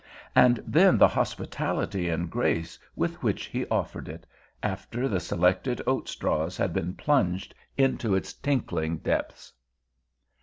And 0.35 0.63
then 0.65 0.97
the 0.97 1.07
hospitality 1.07 2.09
and 2.09 2.27
grace 2.31 2.79
with 2.95 3.21
which 3.21 3.45
he 3.45 3.67
offered 3.67 4.09
it, 4.09 4.25
after 4.63 5.07
the 5.07 5.19
selected 5.19 5.79
oat 5.85 6.09
straws 6.09 6.57
had 6.57 6.73
been 6.73 6.95
plunged 6.95 7.53
into 7.77 8.15
its 8.15 8.33
tinkling 8.33 8.97
depths! 8.97 9.53